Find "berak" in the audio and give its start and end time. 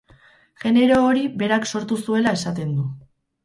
1.43-1.69